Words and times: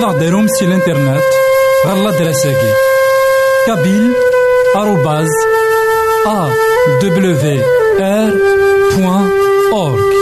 ماذا 0.00 0.12
غديرهم 0.12 0.46
سي 0.46 0.64
الانترنت 0.64 1.22
غالا 1.86 2.10
دراساكي 2.10 2.72
كابيل 3.66 4.12
آروباز 4.76 5.28
أ 6.26 6.48
دبليو 7.02 7.36
آر 8.00 8.32
بوان 8.96 9.30
أورك 9.72 10.12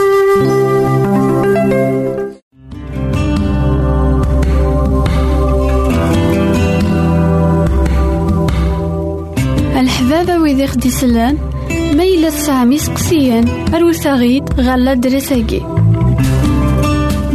الحبابة 9.77 10.39
ويدي 10.39 10.67
خدي 10.67 10.91
سلان 10.91 11.39
إلا 12.15 12.31
تسعة 12.31 12.77
سقسيان 12.77 13.75
أروساغيد 13.75 14.61
غالا 14.61 14.95
دراساكي 14.95 15.63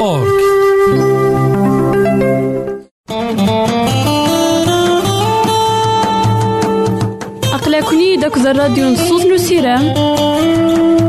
أورك 0.00 0.36
أقلكني 7.54 8.16
داك 8.16 8.36
الراديو 8.36 8.88
نصوص 8.88 9.24
نسيرام 9.26 9.94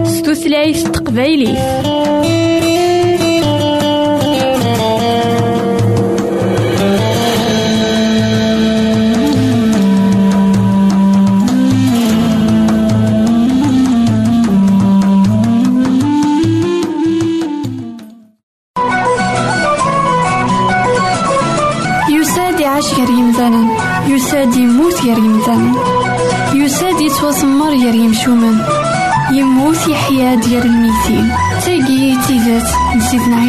ستوثلايف 0.06 0.84
تقبايلي 0.88 1.54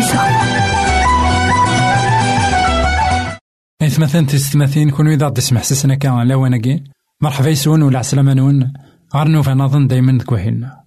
عيسى 0.08 0.58
إث 3.82 3.98
مثلا 3.98 4.26
تستمثين 4.26 4.90
كونوا 4.90 5.12
إذا 5.12 5.28
تسمح 5.28 5.62
سسنا 5.62 5.94
كان 5.94 6.32
وناكي 6.32 6.82
مرحبا 7.22 7.48
يسون 7.48 7.82
ولا 7.82 7.98
عسلامة 7.98 8.34
نون. 8.34 8.72
غير 9.14 9.28
نوفا 9.28 9.54
نظن 9.54 9.86
دايما 9.86 10.22
كوهينا 10.22 10.80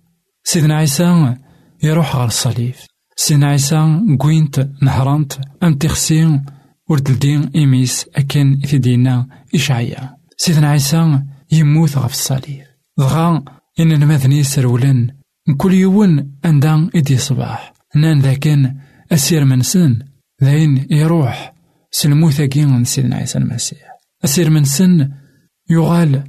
سيدنا 0.44 0.76
عيسى 0.76 1.36
يروح 1.84 2.16
غير 2.16 2.26
الصليب. 2.26 2.74
سيدنا 3.16 3.48
عيسى 3.48 4.00
كوينت 4.18 4.70
نهرانت 4.82 5.34
أم 5.64 5.74
تخسين 5.74 6.46
وردلدين 6.90 7.52
إيميس 7.56 8.06
أكن 8.16 8.60
إثدينا 8.64 9.28
إشعيا. 9.56 10.18
سيدنا 10.38 10.70
عيسى 10.70 11.22
يموت 11.52 11.98
غف 11.98 12.12
الصليب. 12.12 12.64
دغا 12.98 13.44
إن 13.80 13.92
المذني 13.92 14.44
سرولن 14.44 15.10
كل 15.58 15.74
يوم 15.74 16.32
عندها 16.46 16.90
إدي 16.96 17.18
صباح. 17.18 17.74
نان 17.96 18.20
ذاكن 18.20 18.76
أسير 19.12 19.46
منسن 19.46 20.00
ذاين 20.44 20.88
يروح 20.90 21.54
سلموثا 21.92 22.46
كين 22.46 22.84
سيدنا 22.84 23.16
عيسى 23.16 23.38
المسيح. 23.38 23.98
أسير 24.26 24.50
من 24.50 24.64
سن 24.64 25.12
يغال 25.70 26.24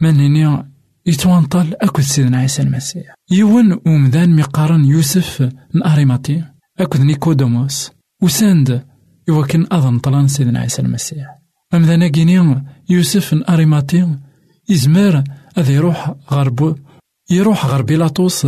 من 0.00 0.20
هنا 0.20 0.70
يتوانطل 1.06 1.74
أكد 1.80 2.00
سيدنا 2.00 2.38
عيسى 2.38 2.62
المسيح. 2.62 3.14
يون 3.30 3.80
ومذان 3.86 4.36
مقارن 4.36 4.84
يوسف 4.84 5.50
الأريماتي 5.74 6.44
أكد 6.78 7.00
نيكودوموس 7.00 7.90
وساند 8.22 8.84
كان 9.48 9.66
أظن 9.72 9.98
طلان 9.98 10.28
سيدنا 10.28 10.60
عيسى 10.60 10.82
المسيح. 10.82 11.38
أمذا 11.74 12.08
كيني 12.08 12.64
يوسف 12.90 13.34
أريماتي. 13.34 14.16
يزمر 14.68 15.24
أذ 15.58 15.70
يروح 15.70 16.14
غرب 16.30 16.78
يروح 17.30 17.66
غير 17.66 17.82
بيلاطوس. 17.82 18.46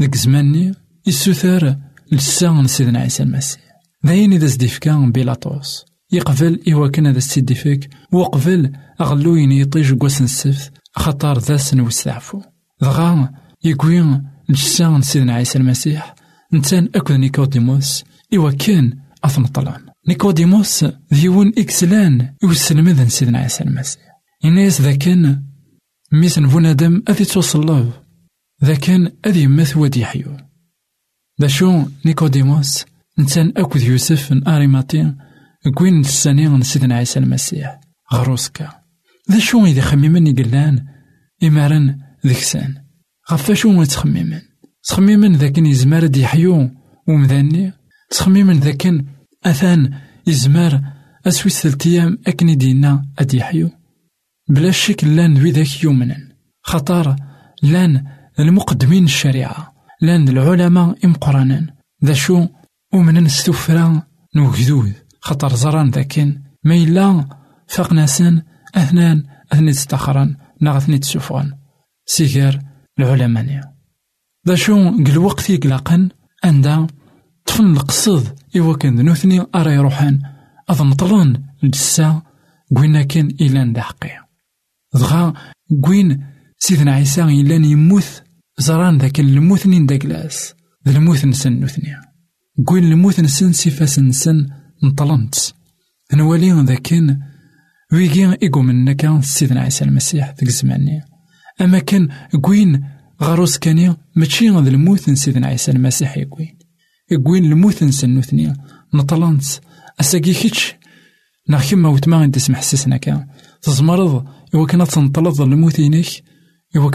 ذيك 0.00 0.16
زماني. 0.16 0.74
يسوثر 1.06 1.76
لسان 2.12 2.66
سيدنا 2.66 2.98
عيسى 2.98 3.22
المسيح. 3.22 3.62
داين 4.04 4.32
إذا 4.32 4.46
سديفكا 4.46 5.10
بيلاطوس. 5.14 5.84
يقبل 6.12 6.60
إوا 6.72 6.88
كان 6.88 7.06
هذا 7.06 7.18
السيديفيك 7.18 7.90
وقبل 8.12 8.72
أغلوين 9.00 9.52
يطيج 9.52 9.94
قوس 9.94 10.20
السفت 10.20 10.72
خطر 10.92 11.38
ذا 11.38 11.56
سنو 11.56 11.88
استعفو 11.88 12.40
دغا 12.80 13.32
يقوي 13.64 14.22
لسان 14.48 15.02
سيدنا 15.02 15.34
عيسى 15.34 15.58
المسيح. 15.58 16.14
نتان 16.52 16.88
أكد 16.94 17.12
نيكوديموس. 17.12 18.04
إوا 18.34 18.50
كان 18.50 18.98
أثن 19.24 19.44
طلان 19.44 19.80
نيكوديموس 20.08 20.84
ديون 21.10 21.52
إكسلان 21.58 22.34
يوسلمذ 22.42 23.08
سيدنا 23.08 23.38
عيسى 23.38 23.64
المسيح. 23.64 24.02
إناس 24.44 24.80
ذا 24.80 24.94
كان 24.96 25.42
ميسن 26.12 26.48
بنادم 26.48 27.02
أذي 27.08 27.24
توصل 27.24 27.92
ذا 31.40 31.48
كان 31.48 31.66
أذي 31.66 31.78
يمث 32.06 32.22
ودي 32.22 32.42
حيو 32.42 32.60
ذا 32.60 32.66
شو 32.66 32.84
نيكوديموس 32.84 32.84
نتان 33.18 33.52
أكد 33.56 33.82
يوسف 33.82 34.32
أريماتي 34.46 35.14
كوين 35.74 36.00
السنين 36.00 36.62
سيدنا 36.62 36.96
عيسى 36.96 37.18
المسيح. 37.18 37.80
غروسكا. 38.14 38.70
ذا 39.32 39.38
شو 39.38 39.66
إذا 39.66 39.80
خميمن 39.80 40.26
يقلان 40.26 40.86
إمارن 41.42 41.98
ذكسان. 42.26 42.74
غفا 43.32 43.54
شو 43.54 43.84
تخميمن. 43.84 44.40
تخميمن 44.82 45.36
ذا 45.36 45.48
كان 45.48 45.66
يزمار 45.66 46.06
دي 46.06 46.26
حيو 46.26 46.70
ومذاني. 47.08 47.72
تخميمن 48.10 48.60
ذا 48.60 48.70
كان 48.70 49.04
أثان 49.44 49.98
يزمر 50.26 50.80
أسويس 51.26 51.62
ثلتيام 51.62 52.18
أكني 52.26 52.54
دينا 52.54 53.06
أدي 53.18 53.42
حيو 53.42 53.70
بلا 54.48 54.70
شك 54.70 55.04
لأن 55.04 55.38
ذاك 55.38 55.84
يومنا 55.84 56.16
خطار 56.62 57.16
لأن 57.62 58.04
المقدمين 58.38 59.04
الشريعة. 59.04 59.73
لأن 60.04 60.28
العلماء 60.28 61.04
إمقرانا. 61.04 61.74
ذا 62.04 62.12
شو 62.12 62.46
ومن 62.94 63.24
نستفرا 63.24 64.02
نوكذوذ 64.36 64.92
خطر 65.20 65.54
زران 65.54 65.90
ذاكن 65.90 66.42
ما 66.64 66.74
إلا 66.74 67.28
فقناسن 67.68 68.42
أثنان 68.74 69.24
أثني 69.52 69.72
تستخران 69.72 70.36
ناغثني 70.60 70.98
تسوفغن 70.98 71.52
سيغير 72.06 72.62
العلماء. 72.98 73.60
ذا 74.48 74.54
شو 74.54 74.90
قل 74.90 75.18
وقت 75.18 75.50
يقلقن 75.50 76.08
عندها 76.44 76.86
طفن 77.46 77.72
القصد. 77.76 78.38
إوا 78.56 78.76
كان 78.76 79.04
نوثني 79.04 79.46
أرا 79.54 79.70
يروحان. 79.70 80.20
أظن 80.68 80.92
طلون 80.92 81.46
لجسا 81.62 82.22
قوينا 82.76 83.02
كان 83.02 83.28
إلان 83.40 83.72
دا 83.72 83.80
حقي 83.80 84.10
دغا 84.94 85.34
قوين 85.82 86.26
سيدنا 86.58 86.92
عيسى 86.92 87.22
إلان 87.22 87.64
يموت 87.64 88.23
زران 88.58 88.98
ذاك 88.98 89.20
الموثنين 89.20 89.86
دا 89.86 89.96
كلاس 89.96 90.54
ذا 90.88 90.96
الموث 90.96 91.24
نسن 91.24 91.52
نوثني. 91.52 91.96
قوين 92.66 92.84
الموث 92.84 93.20
نسن 93.20 93.52
سيفاس 93.52 93.98
نسن 93.98 94.46
نطلنت 94.82 95.34
نوالي 96.14 96.52
ذا 96.52 96.74
كان 96.74 97.20
ويجي 97.92 98.26
إيقو 98.42 98.62
منا 98.62 98.92
كان 98.92 99.22
سيدنا 99.22 99.60
عيسى 99.60 99.84
المسيح 99.84 100.26
ذاك 100.26 100.42
الزماني. 100.42 101.00
أما 101.60 101.78
كان 101.78 102.08
قوين 102.42 102.84
غاروس 103.22 103.58
كاني 103.58 103.96
ماشي 104.16 104.48
ذا 104.48 104.68
الموت 104.68 105.10
سيدنا 105.10 105.46
عيسى 105.46 105.70
المسيح 105.70 106.18
يقوين. 106.18 106.58
يقوين 107.10 107.44
الموت 107.44 107.82
نسن 107.82 108.10
نوثني. 108.10 108.52
نطلنت 108.94 109.44
أساقي 110.00 110.32
كيتش 110.32 110.74
نا 111.48 111.60
كيما 111.60 111.88
وتما 111.88 112.24
انت 112.24 112.34
تسمح 112.34 112.62
سسنا 112.62 112.96
كا. 112.96 113.26
تزمرض. 113.62 114.26
إوا 114.54 114.66
كنا 114.66 114.84
تنطلض 114.84 115.40
الموثينيك 115.40 116.24
إوا 116.76 116.90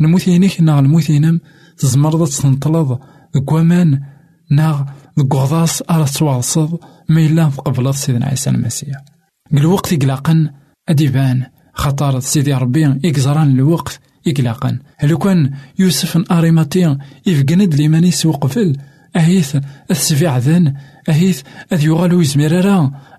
الموثينيك 0.00 0.60
نا 0.60 0.78
الموثينم 0.78 1.40
تزمرض 1.78 2.28
تنطلض 2.28 2.98
كوامان 3.44 4.00
نا 4.50 4.86
غضاص 5.32 5.82
أرى 5.90 6.04
توالصد 6.04 6.78
ما 7.08 7.26
إلا 7.26 7.92
سيدنا 7.92 8.26
عيسى 8.26 8.50
المسيح. 8.50 8.96
الوقت 9.52 9.92
يقلقن 9.92 10.50
أديبان 10.88 11.46
خطر 11.74 12.20
سيدي 12.20 12.54
ربي 12.54 12.86
إكزران 12.86 13.50
الوقت 13.50 14.00
إقلاقا. 14.26 14.78
لو 15.02 15.18
كان 15.18 15.50
يوسف 15.78 16.32
أريماتي 16.32 16.96
يفقند 17.26 17.74
ليمانيس 17.74 18.26
وقفل 18.26 18.76
أهيث 19.16 19.56
السفيع 19.90 20.38
ذن 20.38 20.74
أهيث 21.08 21.42
أذ 21.72 21.84
يغالو 21.84 22.20
يزمير 22.20 22.70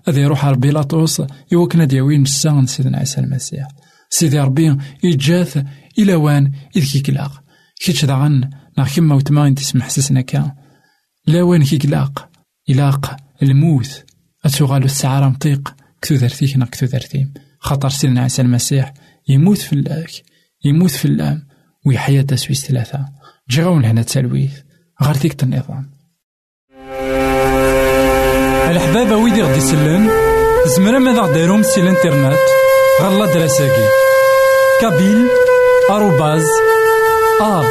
أذ 0.08 0.18
يروح 0.18 0.44
على 0.44 0.56
بيلاطوس 0.56 1.22
يوكنا 1.52 1.84
ديوين 1.84 2.22
السان 2.22 2.66
سيدنا 2.66 2.98
عيسى 2.98 3.20
المسيح. 3.20 3.68
سيدي 4.10 4.40
ربي 4.40 4.76
يجاث 5.02 5.64
إلى 5.98 6.14
وان 6.14 6.52
إذ 6.76 6.92
كيكلاق 6.92 7.42
كيتش 7.80 8.04
داغن 8.04 8.50
نا 8.78 8.84
كيما 8.84 9.14
وتما 9.14 9.50
تسمح 9.54 9.88
سسنا 9.88 10.20
كا 10.20 10.54
لا 11.26 11.42
وين 11.42 11.64
كيكلاق 11.64 12.28
إلاق 12.70 13.16
الموت 13.42 14.04
أتوغالو 14.44 14.84
السعارة 14.84 15.28
مطيق. 15.28 15.74
كتو 16.02 16.14
ذرتيك 16.14 16.56
نا 16.56 16.64
كتو 16.64 16.86
ذرتيم 16.86 17.34
خاطر 17.58 17.88
سيدنا 17.88 18.22
عيسى 18.22 18.42
المسيح. 18.42 18.94
يموت 19.28 19.58
في 19.58 19.72
اللاك 19.72 20.10
يموت 20.64 20.90
في 20.90 21.04
اللام 21.04 21.46
ويحيا 21.86 22.22
تسويس 22.22 22.66
ثلاثة. 22.66 23.04
جغون 23.50 23.84
هنا 23.84 24.02
تسلويث. 24.02 24.52
غير 25.02 25.16
ديك 25.16 25.42
النظام 25.42 25.90
الحبابة 28.70 29.16
ويدي 29.16 29.42
غدي 29.42 29.58
يسلن 29.58 30.10
زمرا 30.76 30.98
ماذا 30.98 31.20
غديرهم 31.20 31.62
سي 31.62 31.80
الانترنت 31.80 32.38
غالا 33.02 33.34
دراساكي 33.34 33.88
كابيل 34.80 35.28
arrobase 36.38 37.68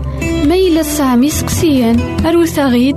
ميلا 0.45 0.83
سامي 0.83 1.31
سقسيان 1.31 2.01
أروثا 2.27 2.67
غيد 2.67 2.97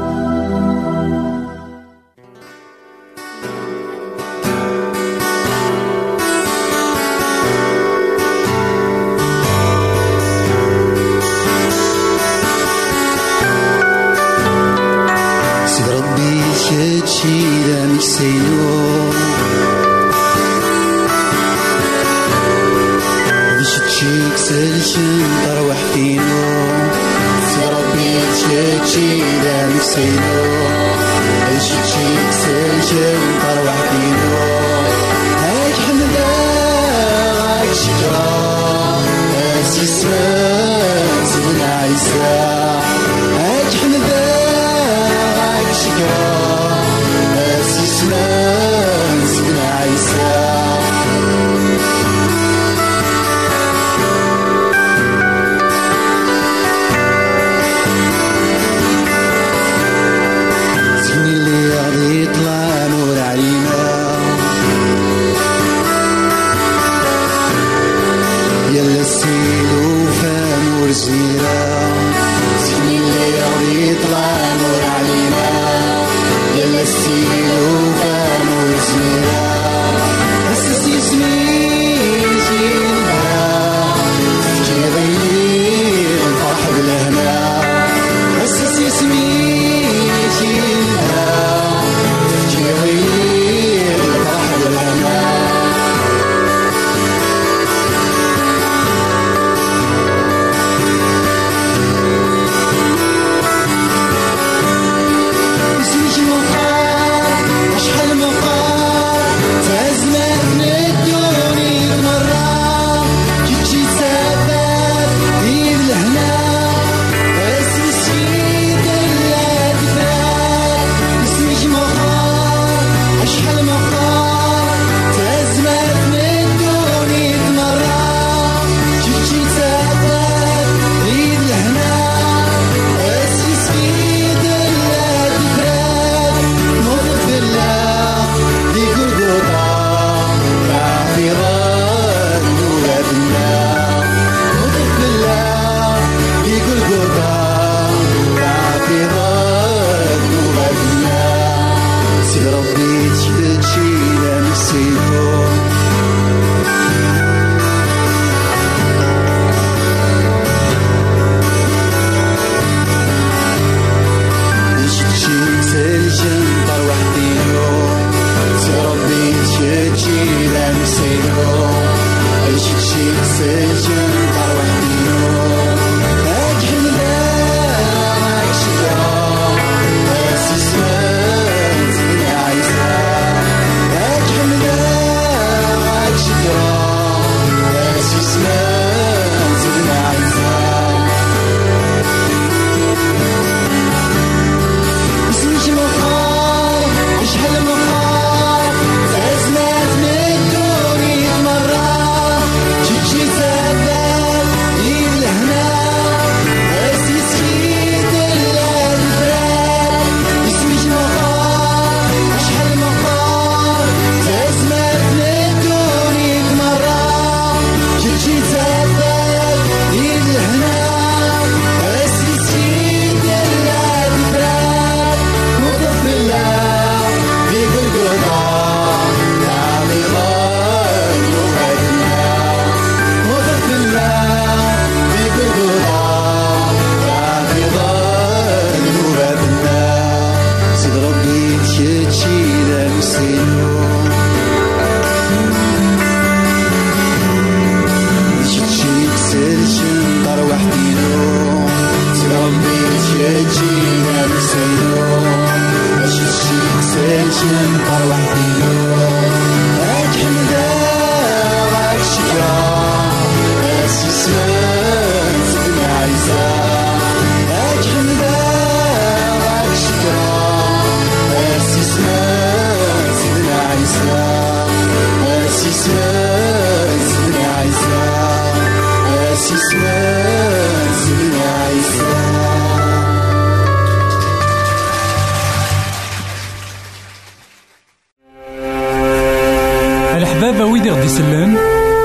يمسلن 291.11 291.57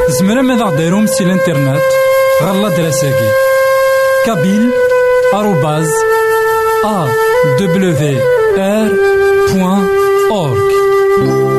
زمرا 0.08 0.42
ماذا 0.42 0.64
غديرهم 0.64 1.06
سي 1.06 1.24
الانترنت 1.24 1.82
غ 2.42 2.68
l'adresse 2.68 3.15
اكي. 3.15 3.30
kabyle 4.26 4.70
arobase 5.34 5.90
AWR 6.84 8.88
point 9.52 9.88
org. 10.30 11.55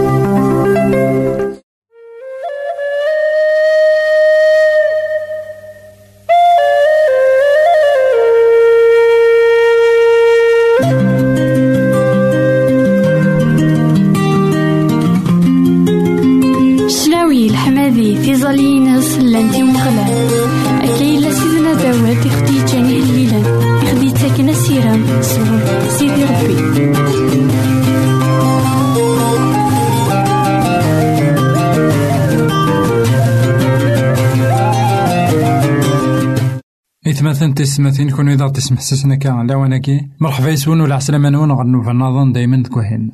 إثماثن 37.38 37.54
تسمثين 37.54 38.10
كون 38.10 38.30
إذا 38.30 38.48
تسمح 38.48 38.82
سسنا 38.82 39.16
كان 39.16 39.48
لا 39.48 39.56
وناكي 39.56 40.10
مرحبا 40.20 40.50
يسون 40.50 40.82
ولا 40.82 40.96
عسلامة 40.96 41.30
نون 41.30 41.52
غنو 41.52 41.84
فنظن 41.84 42.32
دايما 42.32 42.64
تكوهن 42.64 43.12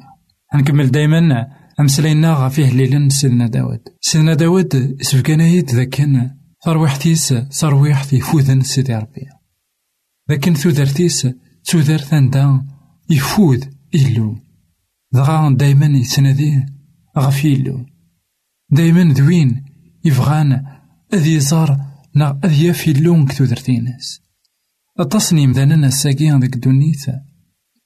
نكمل 0.55 0.91
دايما 0.91 1.47
أمسلينا 1.79 2.33
غفيه 2.33 2.69
ليلا 2.69 3.09
سيدنا 3.09 3.47
داود. 3.47 3.79
سيدنا 4.01 4.33
داود 4.33 4.97
سفكانايت 5.01 5.75
ذاكن 5.75 6.29
ثروحتيس 6.65 7.33
ثرويحتي 7.33 8.19
فوذن 8.19 8.61
سيدي 8.61 8.95
ربي 8.95 9.25
ذاكن 10.29 10.53
ثوذرتيس 10.53 11.27
تودر 11.65 11.97
ثاندا 11.97 12.61
يفوذ 13.09 13.63
إلو. 13.95 14.37
دغا 15.13 15.49
دايما 15.49 15.85
يتنادي 15.85 16.65
غف 17.17 17.45
إلو 17.45 17.85
دايما 18.69 19.13
ذوين 19.13 19.65
يفغان 20.05 20.65
أذ 21.13 21.27
يزار 21.27 21.92
نا 22.15 22.39
أذ 22.45 22.61
يافي 22.61 22.91
اللون 22.91 23.25
كتودرتينس 23.25 24.21
التصنيم 24.99 25.51
ذانا 25.51 25.87
الساقين 25.87 26.39
ذاك 26.39 26.55
الدنيت 26.55 27.05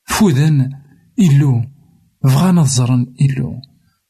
فوذن 0.06 0.70
إلو 1.20 1.63
فغانا 2.24 2.62
الزرن 2.62 3.13
إلو 3.22 3.62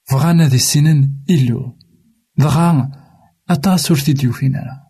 فغانا 0.09 0.47
ذي 0.47 0.55
السنن 0.55 1.13
إلو 1.29 1.77
دغا 2.37 2.91
أتا 3.49 3.77
سورتي 3.77 4.13
ديوفينا 4.13 4.87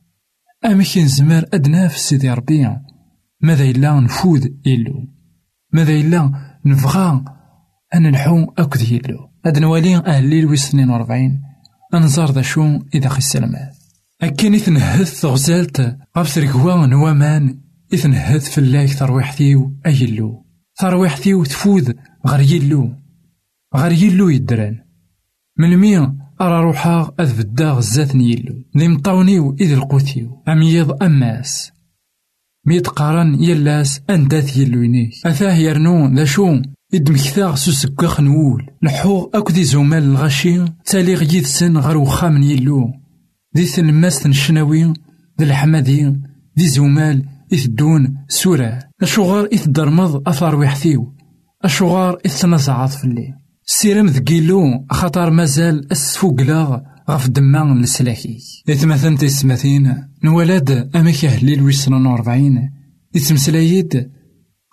أما 0.66 0.84
كي 0.84 1.08
زمار 1.08 1.46
أدنا 1.54 1.88
في 1.88 2.00
سيدي 2.00 2.30
ربي 2.30 2.78
ماذا 3.42 3.64
إلا 3.64 4.00
نفوذ 4.00 4.48
إلو 4.68 5.08
ماذا 5.74 5.94
إلا 5.94 6.32
نبغى 6.66 7.26
أن 7.96 8.12
نحو 8.12 8.54
أكد 8.58 8.92
يلو 8.92 9.30
هاد 9.46 9.60
نوالي 9.60 9.98
أهلي 9.98 10.42
لويس 10.42 10.68
42 10.68 11.42
أنزار 11.94 12.32
ذا 12.32 12.42
شو 12.42 12.80
إذا 12.96 13.10
خي 13.10 13.18
السلامات 13.18 13.77
أكين 14.22 14.56
إثنهث 14.56 15.26
غزالت 15.26 15.98
غف 16.18 16.36
تركوا 16.36 16.86
نوامان 16.86 17.60
إثنهث 17.94 18.50
في 18.50 18.58
الله 18.58 18.94
ترويحتيو 18.94 19.74
أيلو. 19.86 20.46
ترويحتيو 20.80 21.44
تفوذ 21.44 21.92
غير 22.28 22.52
يلو 22.52 22.94
غير 23.76 23.92
يلو 23.92 24.30
يدران. 24.30 24.76
من 25.60 25.78
مين 25.78 26.20
أرى 26.42 26.64
روحا 26.64 27.12
أذ 27.20 27.44
بدا 27.44 27.72
غزات 27.72 28.16
نيلو. 28.16 28.56
ذي 28.78 28.88
مطاونيو 28.88 29.56
إذ 29.62 29.72
القوتيو 29.72 30.44
أميض 30.48 31.04
أماس 31.04 31.72
ميت 32.66 32.88
قارن 32.88 33.44
يلاس 33.44 34.02
أندات 34.10 34.58
يلوينيك 34.58 35.14
أثاه 35.26 35.56
يرنو 35.56 36.08
ذا 36.08 36.62
إدمكثاغ 36.94 37.56
سوسكاخ 37.56 38.22
نول 38.22 38.70
لحوغ 38.82 39.28
أكو 39.34 39.54
دي 39.54 39.64
زومال 39.64 40.04
الغشي 40.04 40.66
تالي 40.86 41.16
غيث 41.16 41.48
سن 41.48 41.78
غير 41.78 41.98
وخام 41.98 42.44
يلو. 42.44 43.07
دي 43.58 43.66
تلماس 43.66 44.26
الشناوي 44.26 44.94
دي 45.38 45.46
الحمادي 45.46 46.16
دي 46.58 46.68
زومال 46.68 47.26
إثدون 47.54 48.18
سورة. 48.28 48.80
أشوغار 49.02 49.50
إثدرمض 49.54 50.28
أثار 50.30 50.56
ويحثيو. 50.56 51.14
أشوغار 51.64 52.20
إثنزعاط 52.26 52.90
فلي. 52.90 53.34
سيرم 53.66 54.06
ذكيلو 54.06 54.86
خطر 54.92 55.30
مازال 55.30 55.92
أسفوقلاغ 55.92 56.80
غف 57.10 57.30
دمان 57.30 57.82
لسلاكي 57.82 58.38
إثمثن 58.70 59.18
تسمثين 59.18 59.96
نولاد 60.24 60.96
أمك 60.96 61.26
أهليل 61.26 61.62
ويسنون 61.62 62.06
وربعين 62.06 62.72
إتمسلايد 63.16 64.12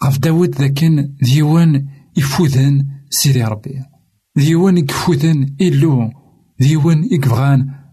غف 0.04 0.18
داود 0.18 0.54
ذاكن 0.54 1.14
ديوان 1.22 1.86
يفوذن 2.16 2.86
سيدي 3.10 3.44
ربي. 3.44 3.82
ديوان 4.36 4.78
يكفوذن 4.78 5.56
إلو 5.60 6.10
ديوان 6.60 7.04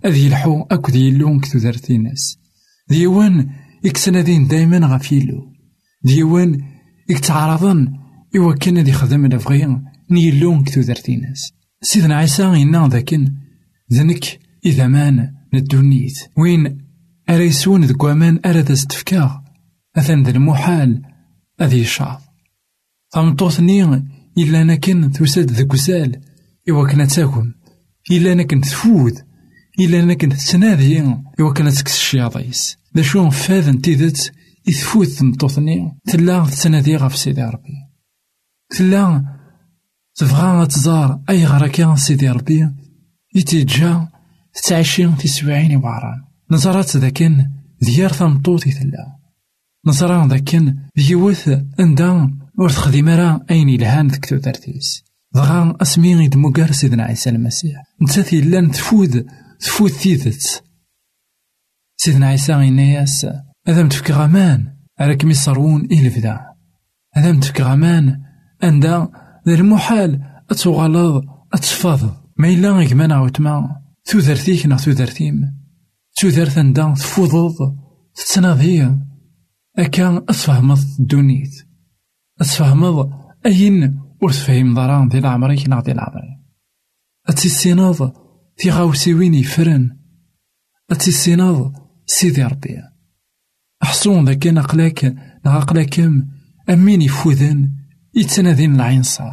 أذ 0.06 0.16
يلحو 0.16 0.62
أكد 0.72 0.96
يلو 0.96 1.40
كتو 1.40 1.60
دارتي 1.60 1.98
ناس 1.98 2.38
ديوان 2.90 3.50
يكسنادين 3.84 4.48
دايما 4.48 4.78
غف 4.78 5.12
يلو 5.12 5.48
ديوان 6.04 6.62
يكتعرضن 7.10 7.94
إوا 8.36 8.54
كان 8.54 8.78
ذي 8.78 8.92
خدم 8.92 9.26
لفغيان 9.26 9.84
نيلو 10.12 10.64
كتو 10.64 10.82
دارتي 10.82 11.16
ناس 11.16 11.52
سيدنا 11.82 12.16
عيسى 12.16 12.44
إنا 12.44 12.88
ذاكن 12.88 13.36
ذنك 13.94 14.40
إذا 14.66 14.88
مان 14.88 15.34
ندونيت 15.54 16.18
وين 16.38 16.78
أريسون 17.30 17.84
ذكو 17.84 18.12
أمان 18.12 18.40
أراد 18.46 18.72
استفكاغ 18.72 19.38
أثن 19.98 20.24
ذا 20.24 20.32
المحال 20.32 21.02
أذي 21.62 21.82
الشعب 21.82 22.22
تمطوثني 23.12 23.84
إلا 24.38 24.62
أنا 24.62 24.76
كن 24.76 25.12
توساد 25.12 25.52
ذاك 25.52 25.74
وسال 25.74 26.22
إوا 26.70 26.88
كنا 26.88 27.06
تاكم 27.06 27.52
إلا 28.12 28.32
أنا 28.32 28.44
كنت 28.44 28.66
تفوذ 28.66 29.20
إلا 29.80 30.00
أنا 30.00 30.14
كنت 30.14 30.34
تنادي 30.34 31.00
إوا 31.40 31.54
كانت 31.54 31.74
تكس 31.74 31.96
الشياطيس 31.96 32.78
ذا 32.98 33.02
شو 33.02 33.30
فاذن 33.30 33.82
تيدت 33.82 34.32
إثفوذ 34.70 35.18
تمطوثني 35.18 35.98
تلا 36.06 36.46
تنادي 36.46 36.96
غف 36.96 37.16
سيدي 37.16 37.44
ربي 37.44 37.74
تلا 38.70 39.26
تبغى 40.16 40.68
تزار 40.68 41.20
أي 41.30 41.46
غركة 41.46 41.96
سيدي 41.96 42.30
ربي 42.30 42.70
يتجا 43.36 44.08
تتعشي 44.54 45.12
في 45.12 45.28
سبعين 45.28 45.76
وعران 45.76 46.22
نزرات 46.52 46.98
ذاكن 46.98 47.50
ديار 47.82 48.12
ثمطوطي 48.12 48.72
تلا 48.72 49.22
نزرا 49.88 50.28
ذاكن 50.28 50.76
ديوث 50.96 51.50
اندا 51.80 52.38
ور 52.58 52.70
تخدم 52.70 53.10
راه 53.10 53.46
اين 53.52 53.70
يلهان 53.70 54.08
ذك 54.08 54.26
تودرتيس 54.26 55.04
دغا 55.36 55.78
اسمي 55.82 56.16
غيد 56.16 56.38
موكار 56.38 56.72
سيدنا 56.72 57.04
عيسى 57.04 57.30
المسيح 57.30 57.84
نتا 58.02 58.36
لأن 58.36 58.72
تفوذ 58.72 59.22
تفوذ 59.62 60.00
تيدت 60.00 60.64
سيدنا 61.98 62.28
عيسى 62.28 62.54
غيناياس 62.54 63.28
هذا 63.68 63.84
متفك 63.84 64.12
غامان 64.12 64.78
راك 65.02 65.26
ميصرون 65.26 65.86
إلى 65.86 66.10
بدا 66.10 66.40
هذا 67.14 67.32
متفك 67.32 67.62
غامان 67.62 68.22
أندا 68.64 69.10
ذا 69.48 69.54
المحال 69.54 70.22
أتغلظ 70.52 71.24
أتفاض 71.54 72.00
ما 72.38 72.48
إلا 72.48 72.72
غيك 72.72 72.94
ما 72.94 73.08
نعاوتما 73.08 73.82
تودرتيك 74.06 74.66
نا 74.66 74.78
تودرتيم 74.78 75.62
تودرت 76.16 76.58
أندا 76.58 76.94
تفوضض 76.94 77.78
تتناضي 78.16 78.98
أكا 79.78 80.18
أتفهمض 80.18 80.80
الدونيت 81.00 81.68
أتفهمض 82.42 83.12
أين 83.46 84.00
ور 84.22 84.32
ضران 84.74 85.08
ديال 85.08 85.26
عمريك 85.26 85.70
نا 85.70 85.82
ديال 85.82 86.00
عمري 86.00 86.42
أتيسيناض 87.30 88.22
في 88.62 88.70
غاوسيوين 88.70 89.34
يفرن. 89.34 89.98
أتيسيناض 90.92 91.74
سيدي 92.06 92.44
ربي. 92.44 92.78
أحسون 93.84 94.26
ذاك 94.26 94.48
نقلاك 94.48 95.16
نعقلاكم 95.46 96.28
أمين 96.70 97.02
يفوذن 97.02 97.72
يتنادين 98.16 98.76
العنصر. 98.76 99.24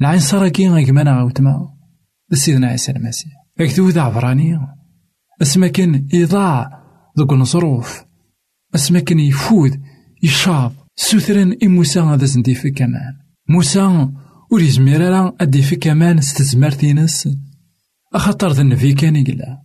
العنصر 0.00 0.48
كي 0.48 0.68
غيكمانا 0.68 1.18
غاوتما 1.18 1.68
سيدنا 2.32 2.66
عيسى 2.66 2.92
المسيح. 2.92 3.32
أكتو 3.60 3.88
ذا 3.88 4.00
عبراني. 4.00 4.58
اسما 5.42 5.68
كان 5.68 6.08
إضاع 6.14 6.82
ذوك 7.18 7.32
نصروف 7.32 8.04
اسما 8.74 9.00
كان 9.00 9.18
يفوذ 9.18 9.76
يشاب 10.22 10.72
سوثرن 10.96 11.52
إي 11.62 11.68
موسى 11.68 12.00
غادا 12.00 12.26
زندي 12.26 12.54
في 12.54 12.70
كمان. 12.70 13.14
موسى 13.48 14.08
ور 14.50 14.62
راه 14.88 15.36
أدي 15.40 15.62
في 15.62 15.76
كمان 15.76 16.20
ستزمر 16.20 16.70
تينس 16.70 17.28
أخطر 18.14 18.52
ذا 18.52 18.62
النبي 18.62 18.92
كان 18.92 19.16
يقلا 19.16 19.62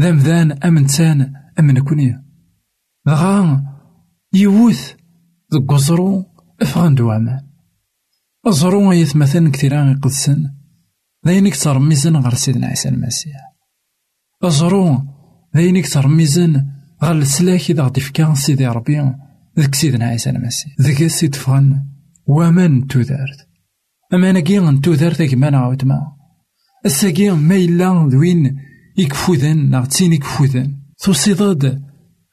ذا 0.00 0.12
مذان 0.12 0.52
أمن 0.52 0.86
تان 0.86 1.32
أمن 1.58 1.78
كوني. 1.78 2.24
دغا 3.06 3.64
يوث 4.32 4.92
ذوك 5.54 5.72
وزرو 5.72 6.24
أفغان 6.62 6.94
دوامان 6.94 7.46
أزرو 8.46 8.92
يثمثن 8.92 9.50
كثيرا 9.50 9.90
يقدسن 9.90 10.54
ذاين 11.26 11.48
كتر 11.48 11.78
ميزان 11.78 12.16
غير 12.16 12.34
سيدنا 12.34 12.66
عيسى 12.66 12.88
المسيح. 12.88 13.36
أزرو 14.42 15.02
ذاين 15.56 15.82
كتر 15.82 16.08
ميزان 16.08 16.70
غال 17.04 17.18
السلاك 17.18 17.70
إذا 17.70 17.82
غدي 17.82 18.00
فكا 18.00 18.34
سيدي 18.34 18.66
ربي. 18.66 19.14
ذاك 19.58 19.74
سيدنا 19.74 20.04
عيسى 20.06 20.30
المسيح. 20.30 20.80
ذاك 20.80 21.06
سيد 21.06 21.34
فان 21.34 21.86
ومن 22.26 22.86
تودارت 22.86 23.48
أما 24.14 24.30
أنا 24.30 24.40
كي 24.40 24.58
غنتودارت 24.58 25.22
كيما 25.22 25.50
نعاود 25.50 25.84
ما 25.84 26.13
الساكي 26.86 27.30
ما 27.30 27.56
إلا 27.56 28.08
ذوين 28.10 28.60
يكفوذن 28.96 29.70
ناغ 29.70 29.84
تسين 29.84 30.12
يكفوذن 30.12 30.78
توصيداد 30.98 31.82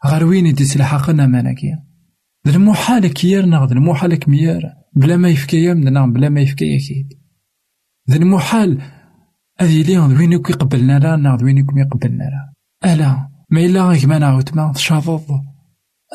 غير 0.06 0.24
وين 0.24 0.46
يدي 0.46 0.66
تلحقنا 0.66 1.28
ماناكي 1.28 1.76
ذا 2.48 2.56
المحال 2.56 3.08
كيار 3.08 3.46
ناغ 3.46 3.66
ذا 3.66 3.74
المحال 3.74 4.16
كميار 4.16 4.62
بلا 4.96 5.18
ما 5.18 5.30
يفكيا 5.30 5.74
منا 5.74 6.06
بلا 6.06 6.30
ما 6.30 6.42
يفكيا 6.42 6.80
كيد 6.88 7.14
ذا 8.10 8.16
المحال 8.16 8.82
هذه 9.60 9.84
لي 9.84 9.98
وين 9.98 10.34
يكون 10.34 10.56
يقبلنا 10.56 11.00
لا 11.00 11.16
ناغ 11.16 11.44
وين 11.44 11.58
يكون 11.58 11.78
يقبلنا 11.78 12.24
لا 12.24 12.54
ألا 12.94 13.28
ما 13.50 13.66
إلا 13.66 13.88
غيك 13.88 14.06
ما 14.06 14.18
نعاود 14.20 14.50
ما 14.56 14.72
تشافض 14.76 15.42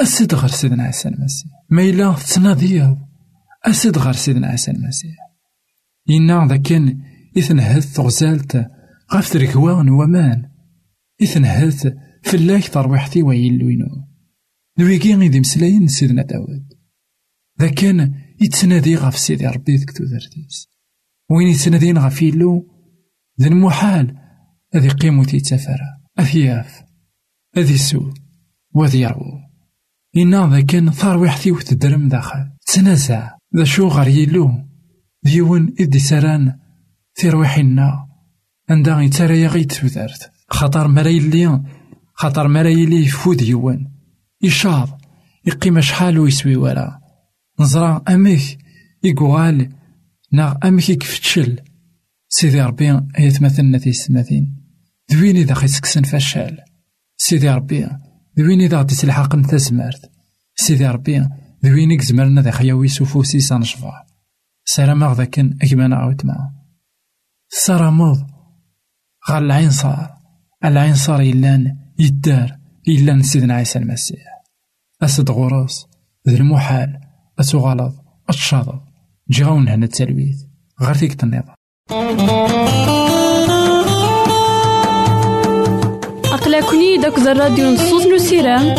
أسد 0.02 0.34
غير 0.34 0.50
سيدنا 0.50 0.82
عيسى 0.82 1.08
المسيح 1.08 1.52
ما 1.70 1.82
إلا 1.82 2.14
تناضيض 2.34 2.98
أسد 3.64 3.98
غير 3.98 4.12
سيدنا 4.12 4.46
عيسى 4.46 4.70
المسيح 4.70 5.16
إنا 6.10 6.46
ذا 6.46 6.56
إثنهث 7.38 8.00
غزالت 8.00 8.66
غاف 9.14 9.32
تركوان 9.32 9.88
ومان. 9.88 10.50
إثنهث 11.22 11.94
فلاك 12.22 12.68
ترويحتي 12.68 13.22
ويلوينو 13.22 13.86
نويكي 14.78 15.14
غيدي 15.14 15.40
مسلاين 15.40 15.86
سيدنا 15.86 16.22
داود. 16.22 16.76
ذا 17.60 17.68
كان 17.68 18.14
يتسنادي 18.40 18.96
غاف 18.96 19.18
سيدي 19.18 19.46
ربي 19.46 19.76
ذك 19.76 19.90
تودرتيس 19.90 20.68
وين 21.30 21.48
يتسنادين 21.48 21.98
غاف 21.98 22.22
يلو 22.22 22.66
ذا 23.40 23.48
المحال 23.48 24.16
هذي 24.74 24.88
قيمو 24.88 25.24
تيتسافر 25.24 25.78
أثياف 26.18 26.82
هذي 27.56 27.78
سو 27.78 28.10
وذي 28.74 29.00
يرو. 29.00 29.40
إنا 30.16 30.50
ذا 30.50 30.60
كان 30.60 30.90
ثرويحتي 30.90 31.52
وتدرم 31.52 32.08
داخل. 32.08 32.50
تنازع 32.66 33.30
ذا 33.56 33.64
شو 33.64 33.88
غير 33.88 34.08
يلو. 34.08 34.50
ديون 35.22 35.74
إدي 35.80 35.98
سران 35.98 36.58
في 37.16 37.28
روحنا 37.28 38.08
عندها 38.70 39.00
يتاريا 39.00 39.48
غي 39.48 39.64
تودرت 39.64 40.30
خاطر 40.48 40.88
مرا 40.88 41.08
يلي 41.08 41.62
خاطر 42.14 42.48
مرا 42.48 42.68
يلي 42.68 43.04
يفود 43.04 43.42
يوان. 43.42 43.88
يشاض. 44.42 45.00
يقيم 45.46 45.80
شحال 45.80 46.18
ويسوي 46.18 46.56
ورا. 46.56 47.00
نزرا 47.60 48.02
أميك. 48.08 48.58
يقوال. 49.04 49.72
نا 50.32 50.58
أميك 50.64 50.88
يكفتشل 50.88 51.60
سيدي 52.28 52.60
ربي 52.60 53.00
يتمثلنا 53.18 53.78
في 53.78 53.90
السماثين 53.90 54.56
دويني 55.10 55.44
ذا 55.44 55.54
خي 55.54 55.68
سكسن 55.68 56.02
فشال 56.02 56.58
سيدي 57.16 57.50
ربي 57.50 57.88
دويني 58.36 58.66
ذا 58.66 58.78
غدي 58.78 58.94
تلحقن 58.94 59.58
سيدي 60.56 60.86
ربي 60.86 61.28
دويني 61.62 61.96
كزمرنا 61.96 62.42
ذا 62.42 62.50
خياوي 62.50 62.88
سوفوسي 62.88 63.40
سانشفا 63.40 63.92
سلام 64.64 65.12
ذاكن 65.12 65.58
أكما 65.62 65.88
نعاود 65.88 66.26
معاه 66.26 66.55
سرمض 67.48 68.16
صار 69.70 70.10
العين 70.64 70.94
صار 70.94 71.20
إلان 71.20 71.76
يدار 71.98 72.58
إلان 72.88 73.22
سيدنا 73.22 73.54
عيسى 73.54 73.78
المسيح. 73.78 74.18
أسد 75.02 75.30
غروس 75.30 75.86
ذي 76.28 76.36
المحال 76.36 77.00
أتغلظ 77.38 77.94
أتشاض 78.28 78.66
جاون 79.28 79.68
هنا 79.68 79.84
التلويث. 79.84 80.36
غير 80.82 80.94
فيك 80.94 81.24
النظام 81.24 81.54
أقلكني 86.24 86.96
داك 87.02 87.18
الراديو 87.18 87.70
نصوص 87.70 88.06
نسيران 88.06 88.74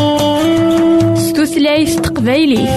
ستوثلايف 1.15 1.99
تقبايليه 1.99 2.67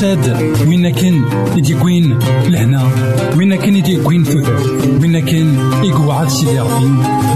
يساد 0.00 0.42
وين 0.68 0.88
كان 0.90 1.24
يديكوين 1.56 2.18
لهنا؟ 2.48 2.90
وين 3.36 3.54
كان 3.54 3.76
يديكوين 3.76 4.24
ثوثر 4.24 4.60
وين 5.00 5.24
كان 5.24 5.58
يقعد 5.84 6.28
سيدي 6.28 6.60
ربي 6.60 6.86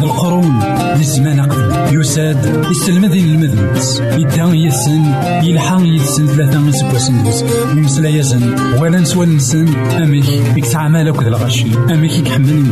القرون 0.02 0.60
للزمان 0.96 1.40
قبل. 1.40 2.00
يساد 2.00 2.64
يستلمذين 2.70 3.24
المذنبس 3.34 4.00
يدان 4.00 4.54
يسن 4.54 5.04
يلحق 5.42 5.80
يسن 5.82 6.26
ثلاثة 6.26 6.70
سكواسن 6.70 7.24
دوز 7.24 7.44
يمسلا 7.76 8.08
يزن 8.08 8.54
ولا 8.80 9.00
نسوى 9.00 9.26
نسن. 9.26 9.68
أميك 9.76 10.28
يكسع 10.56 10.88
مالك 10.88 11.22
ذا 11.22 11.28
الغشي 11.28 11.66
أميك 11.90 12.12
يكحمل 12.18 12.64